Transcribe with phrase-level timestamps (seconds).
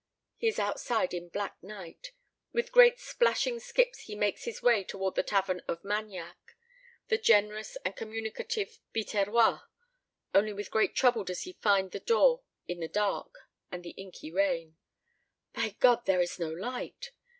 [0.35, 2.11] He is outside in black night.
[2.53, 6.55] With great splashing skips he makes his way towards the tavern of Magnac,
[7.09, 9.61] the generous and communicative Biterrois.
[10.33, 14.31] Only with great trouble does he find the door in the dark and the inky
[14.31, 14.75] rain.
[15.53, 17.11] By God, there is no light!